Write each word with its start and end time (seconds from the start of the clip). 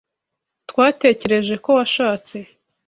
Twatekereje 0.69 1.55
ko 1.63 1.69
washatse. 1.77 2.37